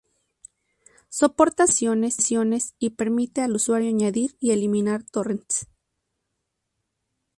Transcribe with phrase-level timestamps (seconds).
[1.09, 5.67] Soporta salvar sesiones y permite al usuario añadir y eliminar torrents.